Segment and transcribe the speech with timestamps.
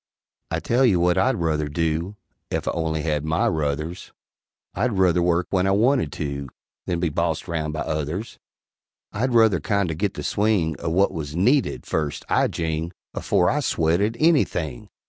[0.49, 2.15] ]I tell you what I'd ruther do
[2.49, 4.11] Ef I only had my ruthers,
[4.73, 6.49] I'd ruther work when I wanted to
[6.87, 8.39] Than be bossed round by others;
[9.13, 12.93] I'd ruther kindo' git the swing O' what was needed, first, I jing!
[13.13, 14.89] Afore I swet at anything!